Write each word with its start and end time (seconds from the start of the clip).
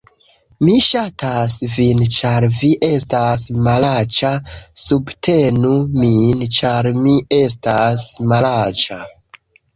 Mi 0.67 0.75
ŝatas 0.83 1.57
vin 1.73 2.01
ĉar 2.15 2.47
vi 2.59 2.69
estas 2.87 3.43
malaĉa 3.67 4.33
subtenu 4.85 5.75
min 6.01 6.43
ĉar 6.57 6.91
mi 7.05 7.15
estas 7.43 8.09
malaĉa 8.35 9.01